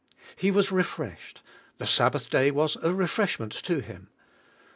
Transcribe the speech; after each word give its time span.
He 0.35 0.49
was 0.49 0.71
refreshed, 0.71 1.43
the 1.77 1.85
Sabbath 1.85 2.27
day 2.31 2.49
was 2.49 2.75
a 2.81 2.91
refreshment 2.91 3.51
to 3.61 3.81
Him. 3.81 4.09